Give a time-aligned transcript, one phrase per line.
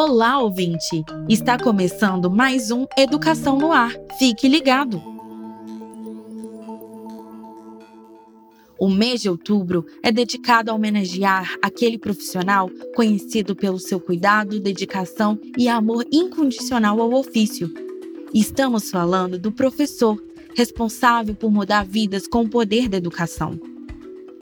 [0.00, 1.04] Olá, ouvinte!
[1.28, 3.92] Está começando mais um Educação no Ar.
[4.16, 5.02] Fique ligado!
[8.78, 15.36] O mês de outubro é dedicado a homenagear aquele profissional conhecido pelo seu cuidado, dedicação
[15.58, 17.68] e amor incondicional ao ofício.
[18.32, 20.22] Estamos falando do professor,
[20.54, 23.58] responsável por mudar vidas com o poder da educação.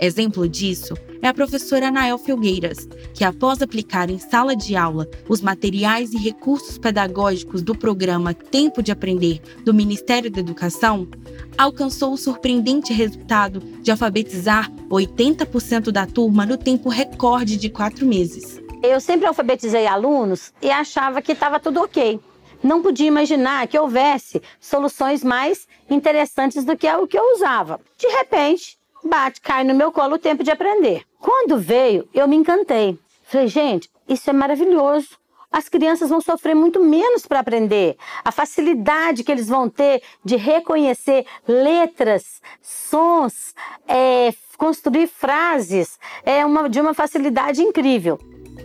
[0.00, 5.40] Exemplo disso é a professora Anael Filgueiras, que após aplicar em sala de aula os
[5.40, 11.08] materiais e recursos pedagógicos do programa Tempo de Aprender do Ministério da Educação,
[11.56, 18.60] alcançou o surpreendente resultado de alfabetizar 80% da turma no tempo recorde de quatro meses.
[18.80, 22.20] Eu sempre alfabetizei alunos e achava que estava tudo ok.
[22.62, 27.80] Não podia imaginar que houvesse soluções mais interessantes do que o que eu usava.
[27.96, 31.02] De repente, bate, cai no meu colo o tempo de aprender.
[31.18, 32.98] Quando veio, eu me encantei.
[33.24, 35.18] Falei, gente, isso é maravilhoso.
[35.50, 37.96] As crianças vão sofrer muito menos para aprender.
[38.24, 43.54] A facilidade que eles vão ter de reconhecer letras, sons,
[43.86, 48.18] é, construir frases é uma, de uma facilidade incrível.